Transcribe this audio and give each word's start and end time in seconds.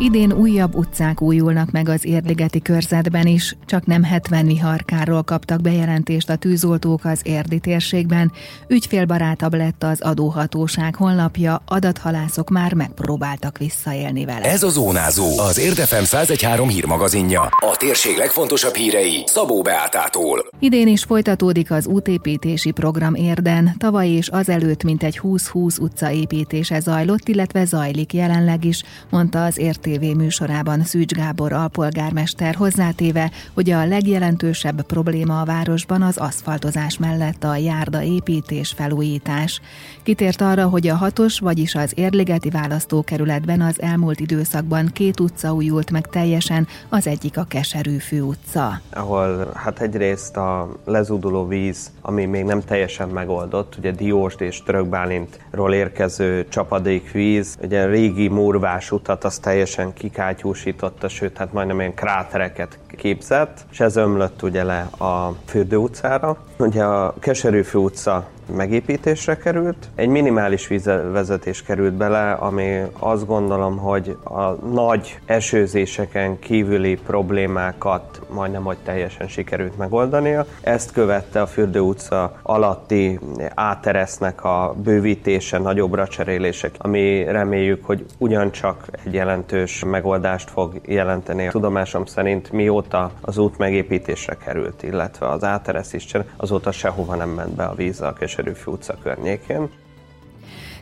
Idén 0.00 0.32
újabb 0.32 0.74
utcák 0.74 1.22
újulnak 1.22 1.70
meg 1.70 1.88
az 1.88 2.04
Érdligeti 2.04 2.62
körzetben 2.62 3.26
is, 3.26 3.56
csak 3.66 3.86
nem 3.86 4.02
70 4.02 4.46
viharkáról 4.46 5.22
kaptak 5.22 5.60
bejelentést 5.60 6.30
a 6.30 6.36
tűzoltók 6.36 7.04
az 7.04 7.20
érdi 7.22 7.58
térségben. 7.58 8.32
Ügyfélbarátabb 8.68 9.54
lett 9.54 9.82
az 9.82 10.00
adóhatóság 10.00 10.94
honlapja, 10.94 11.62
adathalászok 11.66 12.50
már 12.50 12.74
megpróbáltak 12.74 13.58
visszaélni 13.58 14.24
vele. 14.24 14.44
Ez 14.44 14.62
a 14.62 14.68
Zónázó, 14.68 15.38
az 15.38 15.58
Érdefem 15.58 16.02
1013 16.02 16.68
hírmagazinja. 16.68 17.40
A 17.40 17.76
térség 17.76 18.16
legfontosabb 18.16 18.74
hírei 18.74 19.22
Szabó 19.26 19.62
Beátától. 19.62 20.46
Idén 20.58 20.88
is 20.88 21.04
folytatódik 21.04 21.70
az 21.70 21.86
útépítési 21.86 22.70
program 22.70 23.14
Érden. 23.14 23.74
Tavaly 23.78 24.08
és 24.08 24.28
azelőtt 24.28 24.82
mintegy 24.82 25.20
20-20 25.22 25.80
utca 25.80 26.10
építése 26.10 26.80
zajlott, 26.80 27.28
illetve 27.28 27.64
zajlik 27.64 28.12
jelenleg 28.12 28.64
is, 28.64 28.82
mondta 29.10 29.44
az 29.44 29.58
ért 29.58 29.86
TV 29.88 30.16
műsorában 30.16 30.84
Szűcs 30.84 31.14
Gábor 31.14 31.52
alpolgármester 31.52 32.54
hozzátéve, 32.54 33.30
hogy 33.54 33.70
a 33.70 33.86
legjelentősebb 33.86 34.82
probléma 34.82 35.40
a 35.40 35.44
városban 35.44 36.02
az 36.02 36.16
aszfaltozás 36.16 36.98
mellett 36.98 37.44
a 37.44 37.56
járda 37.56 38.02
építés 38.02 38.72
felújítás. 38.76 39.60
Kitért 40.02 40.40
arra, 40.40 40.68
hogy 40.68 40.88
a 40.88 40.94
hatos, 40.94 41.38
vagyis 41.38 41.74
az 41.74 41.92
Érligeti 41.94 42.50
választókerületben 42.50 43.60
az 43.60 43.80
elmúlt 43.80 44.20
időszakban 44.20 44.86
két 44.92 45.20
utca 45.20 45.52
újult 45.52 45.90
meg 45.90 46.06
teljesen, 46.06 46.66
az 46.88 47.06
egyik 47.06 47.38
a 47.38 47.44
Keserű 47.48 47.96
fő 47.96 48.22
utca. 48.22 48.80
Ahol 48.90 49.50
hát 49.54 49.80
egyrészt 49.80 50.36
a 50.36 50.68
lezúduló 50.84 51.46
víz, 51.46 51.90
ami 52.00 52.24
még 52.24 52.44
nem 52.44 52.60
teljesen 52.64 53.08
megoldott, 53.08 53.76
ugye 53.78 53.90
Diósd 53.90 54.40
és 54.40 54.62
Törökbálintról 54.62 55.74
érkező 55.74 56.46
csapadékvíz, 56.48 57.58
ugye 57.62 57.82
a 57.82 57.88
régi 57.88 58.28
murvás 58.28 58.90
utat 58.90 59.24
az 59.24 59.38
teljesen 59.38 59.77
teljesen 59.78 59.92
kikátyúsította, 59.92 61.08
sőt, 61.08 61.36
hát 61.36 61.52
majdnem 61.52 61.78
ilyen 61.80 61.94
krátereket 61.94 62.78
képzett, 62.96 63.66
és 63.70 63.80
ez 63.80 63.96
ömlött 63.96 64.42
ugye 64.42 64.64
le 64.64 64.80
a 64.80 65.34
Fürdő 65.46 65.76
utcára. 65.76 66.36
Ugye 66.58 66.84
a 66.84 67.14
Keserűfő 67.18 67.78
utca 67.78 68.28
megépítésre 68.56 69.36
került. 69.36 69.88
Egy 69.94 70.08
minimális 70.08 70.66
vízvezetés 70.66 71.62
került 71.62 71.94
bele, 71.94 72.32
ami 72.32 72.82
azt 72.98 73.26
gondolom, 73.26 73.76
hogy 73.76 74.16
a 74.24 74.50
nagy 74.52 75.18
esőzéseken 75.26 76.38
kívüli 76.38 76.98
problémákat 77.06 78.20
majdnem, 78.30 78.62
hogy 78.62 78.76
teljesen 78.84 79.28
sikerült 79.28 79.78
megoldania. 79.78 80.46
Ezt 80.60 80.92
követte 80.92 81.40
a 81.40 81.46
Fürdő 81.46 81.80
utca 81.80 82.32
alatti 82.42 83.18
áteresznek 83.54 84.44
a 84.44 84.74
bővítése, 84.82 85.58
nagyobbra 85.58 86.08
cserélések, 86.08 86.74
ami 86.78 87.24
reméljük, 87.24 87.84
hogy 87.84 88.04
ugyancsak 88.18 88.84
egy 89.04 89.12
jelentős 89.12 89.84
megoldást 89.84 90.50
fog 90.50 90.80
jelenteni. 90.86 91.48
Tudomásom 91.48 92.04
szerint 92.04 92.52
mióta 92.52 93.10
az 93.20 93.38
út 93.38 93.58
megépítésre 93.58 94.34
került, 94.34 94.82
illetve 94.82 95.28
az 95.28 95.44
áteresz 95.44 95.92
is, 95.92 96.06
azóta 96.36 96.72
sehova 96.72 97.14
nem 97.14 97.28
ment 97.28 97.54
be 97.54 97.64
a 97.64 97.74
víz 97.74 98.00
a 98.00 98.12
Keserűfű 98.38 98.70
utca 98.70 98.98
környékén. 99.02 99.70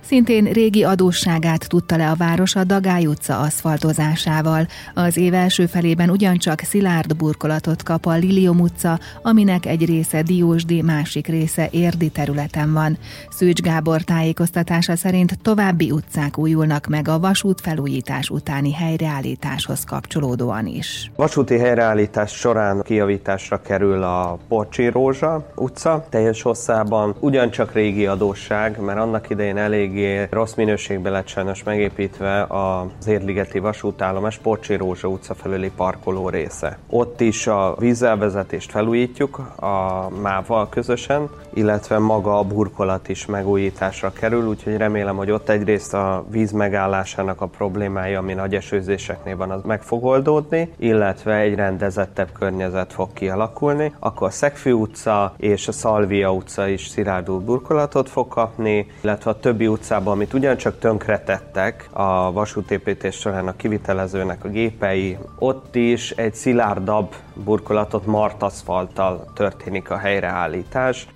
Szintén 0.07 0.45
régi 0.45 0.85
adósságát 0.85 1.69
tudta 1.69 1.97
le 1.97 2.11
a 2.11 2.15
város 2.15 2.55
a 2.55 2.65
Dagály 2.65 3.07
utca 3.07 3.39
aszfaltozásával. 3.39 4.67
Az 4.95 5.17
év 5.17 5.35
első 5.35 5.67
felében 5.67 6.11
ugyancsak 6.11 6.61
szilárd 6.61 7.17
burkolatot 7.17 7.83
kap 7.83 8.07
a 8.07 8.13
Lilium 8.17 8.61
utca, 8.61 8.99
aminek 9.23 9.67
egy 9.67 9.85
része 9.85 10.23
Diósdi, 10.23 10.83
másik 10.83 11.27
része 11.27 11.69
Érdi 11.71 12.09
területen 12.09 12.73
van. 12.73 12.99
Szűcs 13.31 13.61
Gábor 13.61 14.03
tájékoztatása 14.03 14.97
szerint 14.97 15.39
további 15.43 15.91
utcák 15.91 16.39
újulnak 16.39 16.87
meg 16.87 17.09
a 17.09 17.19
vasút 17.19 17.61
felújítás 17.61 18.31
utáni 18.31 18.73
helyreállításhoz 18.73 19.85
kapcsolódóan 19.85 20.67
is. 20.67 21.11
Vasúti 21.17 21.59
helyreállítás 21.59 22.33
során 22.33 22.83
kijavításra 22.83 23.61
kerül 23.63 24.03
a 24.03 24.39
Porcsi 24.49 24.89
Rózsa 24.89 25.53
utca 25.55 26.07
teljes 26.11 26.43
hosszában, 26.43 27.15
ugyancsak 27.21 27.73
régi 27.73 28.07
adósság, 28.07 28.81
mert 28.81 28.99
annak 28.99 29.31
idején 29.31 29.57
elég 29.57 29.95
eléggé 30.05 30.27
rossz 30.31 30.55
minőségben 30.55 31.13
lett 31.13 31.27
sajnos 31.27 31.63
megépítve 31.63 32.43
az 32.43 33.07
Érligeti 33.07 33.59
vasútállomás 33.59 34.39
Porcsi 34.39 34.75
Rózsa 34.75 35.09
utca 35.09 35.35
felüli 35.35 35.71
parkoló 35.77 36.29
része. 36.29 36.79
Ott 36.91 37.21
is 37.21 37.47
a 37.47 37.75
vízelvezetést 37.79 38.71
felújítjuk 38.71 39.39
a 39.57 40.09
mával 40.23 40.69
közösen, 40.69 41.29
illetve 41.55 41.99
maga 41.99 42.39
a 42.39 42.43
burkolat 42.43 43.09
is 43.09 43.27
megújításra 43.27 44.13
kerül, 44.13 44.47
úgyhogy 44.47 44.77
remélem, 44.77 45.17
hogy 45.17 45.31
ott 45.31 45.49
egyrészt 45.49 45.95
a 45.95 46.25
víz 46.31 46.53
megállásának 46.53 47.41
a 47.41 47.47
problémája, 47.47 48.19
ami 48.19 48.35
nagy 48.35 48.55
esőzéseknél 48.55 49.37
van, 49.37 49.51
az 49.51 49.63
meg 49.63 49.83
fog 49.83 50.05
oldódni, 50.05 50.73
illetve 50.79 51.35
egy 51.37 51.55
rendezettebb 51.55 52.33
környezet 52.33 52.93
fog 52.93 53.13
kialakulni. 53.13 53.93
Akkor 53.99 54.27
a 54.27 54.31
Szegfű 54.31 54.73
utca 54.73 55.35
és 55.37 55.69
a 55.69 55.73
Szalvia 55.73 56.33
utca 56.33 56.67
is 56.69 56.87
szilárdult 56.87 57.45
burkolatot 57.45 58.09
fog 58.09 58.29
kapni, 58.29 58.87
illetve 59.01 59.31
a 59.31 59.39
többi 59.39 59.67
utca 59.67 59.86
utcában, 59.87 60.13
amit 60.13 60.35
ugyancsak 60.35 60.79
tönkretettek 60.79 61.89
a 61.93 62.33
vasútépítés 62.33 63.17
során 63.17 63.47
a 63.47 63.57
kivitelezőnek 63.57 64.45
a 64.45 64.49
gépei, 64.49 65.19
ott 65.39 65.75
is 65.75 66.11
egy 66.11 66.35
szilárdabb 66.35 67.15
burkolatot 67.35 68.07
martaszfalttal 68.07 69.27
történik 69.35 69.91
a 69.91 69.97
helyreállítás. 69.97 71.07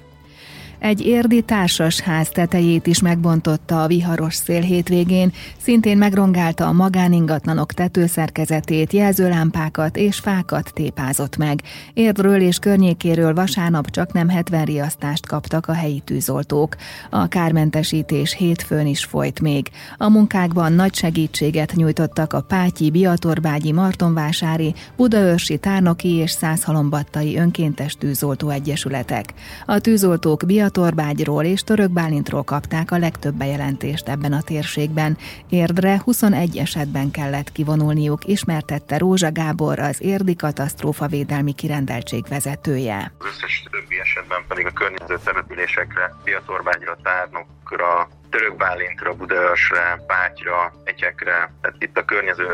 Egy 0.81 1.07
érdi 1.07 1.43
társasház 1.43 2.29
tetejét 2.29 2.87
is 2.87 3.01
megbontotta 3.01 3.83
a 3.83 3.87
viharos 3.87 4.35
szél 4.35 4.61
hétvégén, 4.61 5.33
szintén 5.63 5.99
megrongálta 5.99 6.67
a 6.67 6.73
magáningatlanok 6.73 7.73
tetőszerkezetét, 7.73 8.93
jelzőlámpákat 8.93 9.97
és 9.97 10.19
fákat 10.19 10.71
tépázott 10.75 11.37
meg. 11.37 11.63
Érdről 11.95 12.41
és 12.41 12.59
környékéről 12.59 13.35
vasárnap 13.35 13.91
csak 13.91 14.13
nem 14.13 14.29
70 14.29 14.65
riasztást 14.65 15.27
kaptak 15.27 15.67
a 15.67 15.73
helyi 15.73 16.03
tűzoltók. 16.05 16.77
A 17.11 17.29
kármentesítés 17.29 18.35
hétfőn 18.35 18.87
is 18.87 19.05
folyt 19.05 19.41
még. 19.41 19.71
A 19.97 20.09
munkákban 20.09 20.73
nagy 20.73 20.95
segítséget 20.95 21.73
nyújtottak 21.75 22.33
a 22.33 22.41
Pátyi, 22.41 22.91
Biatorbágyi, 22.91 23.73
Martonvásári, 23.73 24.75
Budaörsi, 24.97 25.59
Tárnoki 25.59 26.09
és 26.09 26.31
Százhalombattai 26.31 27.37
önkéntes 27.37 27.95
tűzoltó 27.95 28.49
egyesületek. 28.49 29.35
A 29.67 29.79
tűzoltók 29.79 30.43
Biatorbágyi 30.47 30.69
Batorbágyról 30.71 31.45
és 31.45 31.63
Török 31.63 31.91
Bálintról 31.91 32.43
kapták 32.43 32.91
a 32.91 32.99
legtöbb 32.99 33.35
bejelentést 33.35 34.09
ebben 34.09 34.33
a 34.33 34.43
térségben. 34.43 35.19
Érdre 35.49 36.01
21 36.05 36.57
esetben 36.57 37.11
kellett 37.11 37.53
kivonulniuk, 37.53 38.25
ismertette 38.25 38.99
Rózsa 38.99 39.33
Gábor, 39.33 39.79
az 39.79 40.03
érdi 40.03 40.37
katasztrófa 40.37 41.07
védelmi 41.07 41.53
kirendeltség 41.53 42.25
vezetője. 42.29 43.13
Az 43.19 43.27
összes 43.27 43.65
többi 43.71 43.99
esetben 44.01 44.45
pedig 44.49 44.67
a 44.67 44.71
környező 44.71 45.19
településekre, 45.25 46.15
Biatorbágyra, 46.25 46.97
Tárnokra, 47.03 48.09
Török 48.31 48.57
Bálintra, 48.57 49.15
Budaörsre, 49.15 50.05
Pátyra, 50.07 50.73
Egyekre, 50.85 51.53
tehát 51.61 51.77
itt 51.79 51.97
a 51.99 52.05
környező 52.05 52.47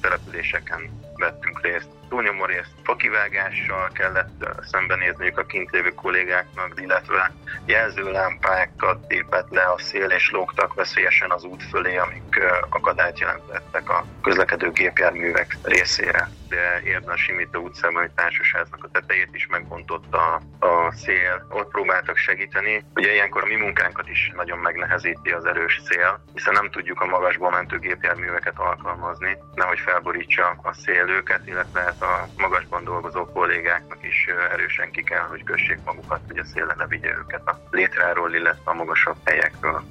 településeken 0.00 0.80
vettünk 1.16 1.60
részt 1.62 1.88
túlnyomó 2.14 2.44
részt 2.44 2.74
fakivágással 2.82 3.90
kellett 3.92 4.46
szembenézniük 4.62 5.38
a 5.38 5.46
kint 5.46 5.70
lévő 5.70 5.94
kollégáknak, 5.94 6.72
illetve 6.80 7.32
jelzőlámpákat 7.66 9.06
tépett 9.06 9.50
le 9.50 9.62
a 9.62 9.78
szél 9.78 10.10
és 10.10 10.30
lógtak 10.30 10.74
veszélyesen 10.74 11.30
az 11.30 11.44
út 11.44 11.62
fölé, 11.62 11.96
amik 11.96 12.40
akadályt 12.70 13.18
jelentettek 13.18 13.90
a 13.90 14.04
közlekedő 14.22 14.70
gépjárművek 14.70 15.56
részére. 15.62 16.28
De 16.48 16.80
Érden 16.84 17.16
Simító 17.16 17.60
utcában 17.60 18.02
egy 18.02 18.10
társasháznak 18.10 18.84
a 18.84 18.88
tetejét 18.92 19.28
is 19.32 19.46
megbontotta 19.46 20.34
a 20.58 20.92
szél. 20.92 21.46
Ott 21.50 21.70
próbáltak 21.70 22.16
segíteni. 22.16 22.84
Ugye 22.94 23.12
ilyenkor 23.12 23.42
a 23.42 23.46
mi 23.46 23.54
munkánkat 23.54 24.08
is 24.08 24.32
nagyon 24.36 24.58
megnehezíti 24.58 25.30
az 25.30 25.44
erős 25.44 25.80
szél, 25.84 26.24
hiszen 26.34 26.52
nem 26.52 26.70
tudjuk 26.70 27.00
a 27.00 27.06
magasból 27.06 27.50
mentő 27.50 27.78
gépjárműveket 27.78 28.58
alkalmazni, 28.58 29.36
nehogy 29.54 29.78
felborítsa 29.78 30.58
a 30.62 30.72
szél 30.72 31.08
őket, 31.08 31.46
illetve 31.46 31.80
hát 31.80 32.02
a 32.04 32.28
magasban 32.36 32.84
dolgozó 32.84 33.24
kollégáknak 33.24 33.98
is 34.00 34.26
erősen 34.52 34.90
ki 34.90 35.02
kell, 35.02 35.26
hogy 35.28 35.44
kössék 35.44 35.78
magukat, 35.84 36.20
hogy 36.26 36.38
a 36.38 36.44
szél 36.44 36.74
ne 36.78 36.86
vigye 36.86 37.08
őket 37.08 37.46
a 37.46 37.60
létráról, 37.70 38.34
illetve 38.34 38.70
a 38.70 38.74
magasabb 38.74 39.16
helyekről. 39.24 39.82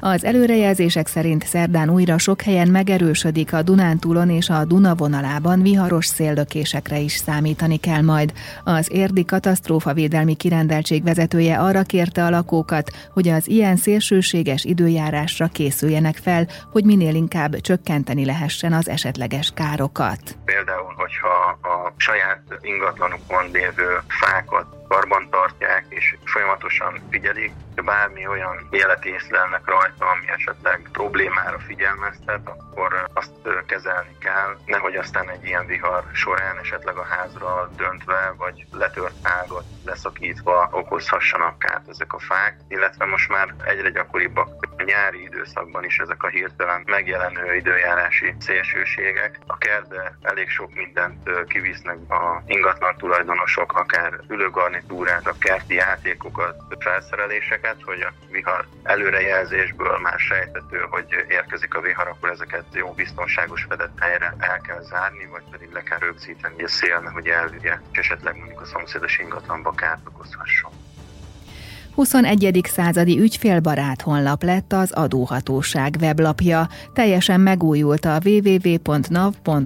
Az 0.00 0.24
előrejelzések 0.24 1.06
szerint 1.06 1.46
szerdán 1.46 1.90
újra 1.90 2.18
sok 2.18 2.42
helyen 2.42 2.68
megerősödik 2.68 3.52
a 3.52 3.62
Dunántúlon 3.62 4.30
és 4.30 4.48
a 4.48 4.64
Duna 4.64 4.94
vonalában 4.94 5.62
viharos 5.62 6.06
széllökésekre 6.06 6.98
is 6.98 7.12
számítani 7.12 7.76
kell 7.76 8.02
majd. 8.02 8.32
Az 8.64 8.92
érdi 8.92 9.24
katasztrófa 9.24 9.92
védelmi 9.92 10.34
kirendeltség 10.34 11.02
vezetője 11.02 11.58
arra 11.58 11.82
kérte 11.82 12.24
a 12.24 12.30
lakókat, 12.30 12.90
hogy 13.12 13.28
az 13.28 13.48
ilyen 13.48 13.76
szélsőséges 13.76 14.64
időjárásra 14.64 15.46
készüljenek 15.46 16.16
fel, 16.16 16.46
hogy 16.72 16.84
minél 16.84 17.14
inkább 17.14 17.60
csökkenteni 17.60 18.24
lehessen 18.24 18.72
az 18.72 18.88
esetleges 18.88 19.50
károkat. 19.54 20.37
Hogyha 21.20 21.58
a 21.68 21.92
saját 21.96 22.42
ingatlanukon 22.60 23.50
lévő 23.50 23.98
fákat 24.08 24.77
karban 24.88 25.28
tartják, 25.30 25.84
és 25.88 26.16
folyamatosan 26.24 27.00
figyelik. 27.10 27.52
Bármi 27.84 28.26
olyan 28.26 28.68
jelet 28.70 29.04
észlelnek 29.04 29.64
rajta, 29.64 30.06
ami 30.06 30.28
esetleg 30.28 30.88
problémára 30.92 31.58
figyelmeztet, 31.58 32.48
akkor 32.48 33.08
azt 33.12 33.32
kezelni 33.66 34.16
kell, 34.20 34.56
nehogy 34.66 34.96
aztán 34.96 35.30
egy 35.30 35.44
ilyen 35.44 35.66
vihar 35.66 36.04
során 36.12 36.58
esetleg 36.58 36.96
a 36.96 37.04
házra 37.04 37.70
döntve, 37.76 38.34
vagy 38.36 38.66
letört 38.72 39.14
ágat 39.22 39.64
leszakítva 39.84 40.68
okozhassanak 40.72 41.58
kárt 41.58 41.88
ezek 41.88 42.12
a 42.12 42.18
fák, 42.18 42.56
illetve 42.68 43.04
most 43.04 43.28
már 43.28 43.54
egyre 43.64 43.90
gyakoribbak 43.90 44.48
a 44.76 44.82
nyári 44.82 45.22
időszakban 45.22 45.84
is 45.84 45.98
ezek 45.98 46.22
a 46.22 46.28
hirtelen 46.28 46.82
megjelenő 46.86 47.54
időjárási 47.54 48.34
szélsőségek. 48.38 49.38
A 49.46 49.58
kertbe 49.58 50.18
elég 50.22 50.48
sok 50.48 50.74
mindent 50.74 51.30
kivisznek 51.48 51.98
a 52.08 52.42
ingatlan 52.46 52.96
tulajdonosok, 52.96 53.72
akár 53.72 54.20
ülőgarnitúrát, 54.78 55.26
a 55.26 55.38
kerti 55.38 55.74
játékokat, 55.74 56.56
felszereléseket, 56.78 57.82
hogy 57.82 58.00
a 58.00 58.12
vihar 58.30 58.66
előrejelzésből 58.82 59.98
már 59.98 60.18
sejtető, 60.18 60.86
hogy 60.90 61.06
érkezik 61.28 61.74
a 61.74 61.80
vihar, 61.80 62.08
akkor 62.08 62.30
ezeket 62.30 62.64
jó 62.72 62.92
biztonságos 62.92 63.66
fedett 63.68 63.98
helyre 64.00 64.34
el 64.38 64.60
kell 64.60 64.82
zárni, 64.82 65.26
vagy 65.26 65.42
pedig 65.50 65.72
le 65.72 65.82
kell 65.82 65.98
rögzíteni, 65.98 66.54
hogy 66.54 66.64
a 66.64 66.68
szél 66.68 66.98
nehogy 66.98 67.26
elvigye, 67.28 67.78
és 67.92 67.98
esetleg 67.98 68.36
mondjuk 68.36 68.60
a 68.60 68.64
szomszédos 68.64 69.18
ingatlanba 69.18 69.70
kárt 69.72 70.06
okozhasson. 70.06 70.87
21. 71.98 72.60
századi 72.64 73.18
ügyfélbarát 73.20 74.02
honlap 74.02 74.42
lett 74.42 74.72
az 74.72 74.92
adóhatóság 74.92 75.96
weblapja, 76.00 76.68
teljesen 76.92 77.40
megújult 77.40 78.04
a 78.04 78.18
www.nav.gov.hu 78.24 79.64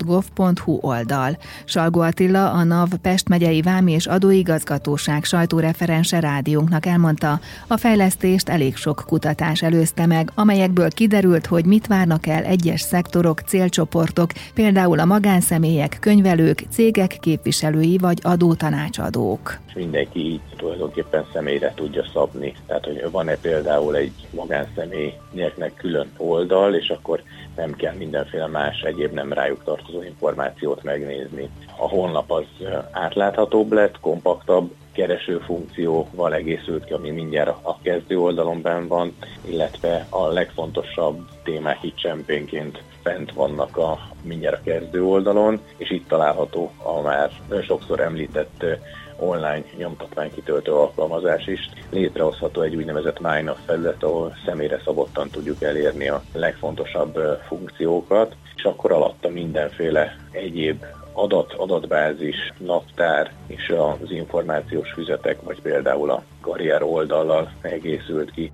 oldal. 0.81 1.39
Salgó 1.65 2.01
Attila, 2.01 2.51
a 2.51 2.65
NAV 2.65 2.89
Pest 3.03 3.29
megyei 3.29 3.63
Vámi 3.63 3.93
és 3.93 4.07
Adóigazgatóság 4.07 5.25
sajtóreferense 5.25 6.21
rádiónknak 6.21 6.87
elmondta, 6.87 7.41
a 7.67 7.77
fejlesztést 7.77 8.49
elég 8.49 8.77
sok 8.77 9.05
kutatás 9.07 9.63
előzte 9.63 10.07
meg, 10.07 10.31
amelyekből 10.35 10.91
kiderült, 10.91 11.47
hogy 11.47 11.65
mit 11.65 11.87
várnak 11.87 12.27
el 12.27 12.45
egyes 12.45 12.81
szektorok, 12.81 13.41
célcsoportok, 13.41 14.31
például 14.55 14.99
a 14.99 15.05
magánszemélyek, 15.05 15.97
könyvelők, 16.01 16.63
cégek 16.71 17.17
képviselői 17.21 17.99
vagy 17.99 18.19
adótanácsadók. 18.23 19.59
Mindenki 19.75 20.19
így 20.19 20.41
tulajdonképpen 20.57 21.27
személyre 21.33 21.73
tudja 21.75 22.05
szabni. 22.23 22.55
Tehát, 22.67 22.85
hogy 22.85 23.11
van-e 23.11 23.37
például 23.37 23.97
egy 23.97 24.13
magánszemélyeknek 24.31 25.75
külön 25.75 26.13
oldal, 26.17 26.75
és 26.75 26.89
akkor 26.89 27.23
nem 27.57 27.75
kell 27.75 27.95
mindenféle 27.95 28.47
más 28.47 28.81
egyéb 28.81 29.13
nem 29.13 29.33
rájuk 29.33 29.65
tartozó 29.65 30.03
információt 30.03 30.83
megnézni. 30.83 31.49
A 31.77 31.89
honlap 31.89 32.31
az 32.31 32.45
átláthatóbb 32.91 33.73
lett, 33.73 34.01
kompaktabb, 34.01 34.75
kereső 34.93 35.39
funkcióval 35.39 36.35
egészült 36.35 36.85
ki, 36.85 36.93
ami 36.93 37.11
mindjárt 37.11 37.57
a 37.63 37.79
kezdő 37.83 38.19
oldalon 38.19 38.63
benn 38.63 38.87
van, 38.87 39.17
illetve 39.45 40.07
a 40.09 40.27
legfontosabb 40.27 41.29
témák 41.45 41.83
itt 41.83 41.97
csempénként 41.97 42.83
fent 43.03 43.33
vannak 43.33 43.77
a 43.77 43.99
mindjárt 44.23 44.59
a 44.59 44.63
kezdő 44.65 45.05
oldalon, 45.05 45.61
és 45.77 45.91
itt 45.91 46.09
található 46.09 46.73
a 46.83 47.01
már 47.01 47.31
sokszor 47.63 48.01
említett 48.01 48.65
online 49.17 49.65
nyomtatványkitöltő 49.77 50.73
alkalmazás 50.73 51.47
is. 51.47 51.71
Létrehozható 51.91 52.61
egy 52.61 52.77
úgynevezett 52.77 53.21
MyNav 53.21 53.57
felület, 53.67 54.03
ahol 54.03 54.37
személyre 54.45 54.81
szabottan 54.85 55.29
tudjuk 55.29 55.63
elérni 55.63 56.09
a 56.09 56.23
legfontosabb 56.33 57.19
funkciókat, 57.47 58.37
és 58.57 58.63
akkor 58.63 58.93
alatta 58.93 59.29
mindenféle 59.29 60.17
egyéb 60.31 60.85
adat, 61.13 61.53
adatbázis, 61.53 62.53
naptár 62.59 63.33
és 63.47 63.75
az 64.01 64.11
információs 64.11 64.93
füzetek, 64.93 65.43
vagy 65.43 65.61
például 65.63 66.11
a 66.11 66.23
karrier 66.41 66.83
oldallal 66.83 67.53
egészült 67.61 68.31
ki. 68.31 68.51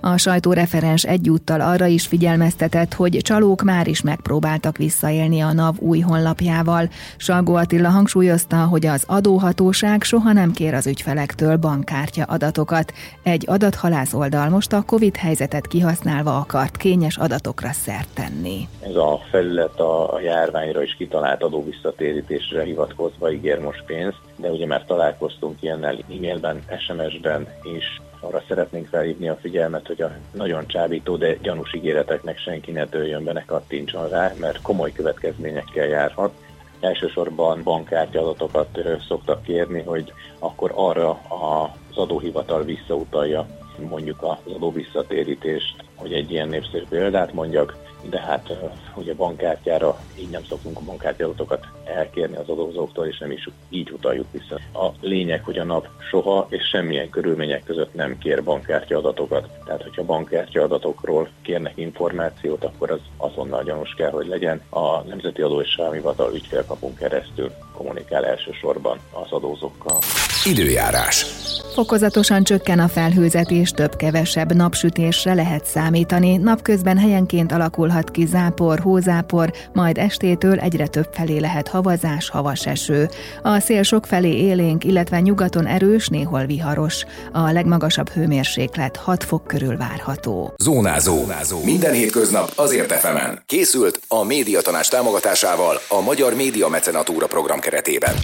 A 0.00 0.16
sajtóreferens 0.16 1.04
egyúttal 1.04 1.60
arra 1.60 1.86
is 1.86 2.06
figyelmeztetett, 2.06 2.94
hogy 2.94 3.16
csalók 3.22 3.62
már 3.62 3.86
is 3.86 4.02
megpróbáltak 4.02 4.76
visszaélni 4.76 5.40
a 5.40 5.52
NAV 5.52 5.78
új 5.78 6.00
honlapjával. 6.00 6.88
Salgó 7.16 7.54
Attila 7.54 7.88
hangsúlyozta, 7.88 8.56
hogy 8.56 8.86
az 8.86 9.04
adóhatóság 9.06 10.02
soha 10.02 10.32
nem 10.32 10.52
kér 10.52 10.74
az 10.74 10.86
ügyfelektől 10.86 11.56
bankkártya 11.56 12.24
adatokat. 12.24 12.92
Egy 13.22 13.44
adathalász 13.48 14.12
oldal 14.12 14.48
most 14.48 14.72
a 14.72 14.82
COVID 14.86 15.16
helyzetet 15.16 15.66
kihasználva 15.66 16.36
akart 16.36 16.76
kényes 16.76 17.16
adatokra 17.16 17.72
szert 17.72 18.08
tenni. 18.14 18.68
Ez 18.80 18.94
a 18.94 19.20
felület 19.30 19.80
a 19.80 20.20
járványra 20.22 20.82
is 20.82 20.94
kitalált 20.94 21.42
adóvisszatérítésre 21.42 22.62
hivatkozva 22.62 23.32
ígér 23.32 23.58
most 23.58 23.84
pénzt, 23.86 24.20
de 24.36 24.48
ugye 24.48 24.66
már 24.66 24.84
találkoztunk 24.84 25.62
ilyennel 25.62 25.98
e-mailben, 26.08 26.62
SMS-ben 26.78 27.46
is, 27.76 28.00
arra 28.20 28.42
szeretnénk 28.48 28.86
felhívni 28.86 29.28
a 29.28 29.38
figyelmet, 29.40 29.86
hogy 29.90 30.02
a 30.02 30.12
nagyon 30.32 30.66
csábító, 30.66 31.16
de 31.16 31.36
gyanús 31.42 31.74
ígéreteknek 31.74 32.38
senki 32.38 32.70
ne 32.70 32.84
dőljön 32.84 33.24
be, 33.24 33.32
ne 33.32 33.44
kattintson 33.44 34.08
rá, 34.08 34.32
mert 34.38 34.62
komoly 34.62 34.92
következményekkel 34.92 35.86
járhat. 35.86 36.32
Elsősorban 36.80 37.62
bankkártya 37.62 38.20
adatokat 38.20 38.78
szoktak 39.08 39.42
kérni, 39.42 39.82
hogy 39.82 40.12
akkor 40.38 40.72
arra 40.74 41.10
az 41.10 41.96
adóhivatal 41.96 42.64
visszautalja 42.64 43.46
mondjuk 43.88 44.22
az 44.22 44.52
adóvisszatérítést, 44.54 45.84
hogy 45.94 46.12
egy 46.12 46.30
ilyen 46.30 46.48
népszerű 46.48 46.84
példát 46.88 47.32
mondjak, 47.32 47.76
de 48.10 48.20
hát 48.20 48.56
ugye 48.94 49.14
bankkártyára 49.14 50.00
így 50.18 50.30
nem 50.30 50.44
szoktunk 50.44 50.78
a 50.78 50.84
bankkártyadatokat 50.84 51.66
elkérni 51.90 52.36
az 52.36 52.48
adózóktól, 52.48 53.06
és 53.06 53.18
nem 53.18 53.30
is 53.30 53.48
így 53.68 53.90
utaljuk 53.90 54.26
vissza. 54.32 54.54
A 54.72 54.92
lényeg, 55.00 55.44
hogy 55.44 55.58
a 55.58 55.64
nap 55.64 55.88
soha 56.10 56.46
és 56.50 56.68
semmilyen 56.68 57.10
körülmények 57.10 57.64
között 57.64 57.94
nem 57.94 58.18
kér 58.18 58.44
bankkártya 58.44 58.98
adatokat. 58.98 59.48
Tehát, 59.64 59.82
hogyha 59.82 60.04
bankkártya 60.04 60.62
adatokról 60.62 61.28
kérnek 61.42 61.72
információt, 61.74 62.64
akkor 62.64 62.90
az 62.90 63.00
azonnal 63.16 63.62
gyanús 63.62 63.94
kell, 63.94 64.10
hogy 64.10 64.26
legyen. 64.26 64.60
A 64.70 65.00
Nemzeti 65.00 65.42
Adó 65.42 65.60
és 65.60 65.80
Hivatal 65.92 66.34
ügyfélkapunk 66.34 66.98
keresztül 66.98 67.50
kommunikál 67.76 68.26
elsősorban 68.26 68.98
az 69.12 69.32
adózókkal. 69.32 69.98
Időjárás. 70.44 71.26
Fokozatosan 71.74 72.44
csökken 72.44 72.78
a 72.78 72.88
felhőzetés, 72.88 73.70
több-kevesebb 73.70 74.54
napsütésre 74.54 75.34
lehet 75.34 75.64
számítani. 75.64 76.36
Napközben 76.36 76.98
helyenként 76.98 77.52
alakulhat 77.52 78.10
ki 78.10 78.26
zápor, 78.26 78.78
hózápor, 78.78 79.52
majd 79.72 79.98
estétől 79.98 80.58
egyre 80.58 80.86
több 80.86 81.08
felé 81.12 81.38
lehet 81.38 81.68
havazás, 81.80 82.28
havas 82.28 82.66
eső. 82.66 83.08
A 83.42 83.60
szél 83.60 83.82
sok 83.82 84.06
felé 84.06 84.32
élénk, 84.32 84.84
illetve 84.84 85.20
nyugaton 85.20 85.66
erős, 85.66 86.08
néhol 86.08 86.46
viharos. 86.46 87.04
A 87.32 87.50
legmagasabb 87.50 88.08
hőmérséklet 88.08 88.96
6 88.96 89.24
fok 89.24 89.46
körül 89.46 89.76
várható. 89.76 90.54
Zónázó. 90.56 91.16
Zónázó. 91.16 91.64
Minden 91.64 91.92
hétköznap 91.92 92.52
azért 92.54 92.92
efemen. 92.92 93.42
Készült 93.46 94.00
a 94.08 94.24
médiatanás 94.24 94.88
támogatásával 94.88 95.80
a 95.88 96.00
Magyar 96.00 96.34
Média 96.34 96.68
Mecenatúra 96.68 97.26
program 97.26 97.60
keretében. 97.60 98.14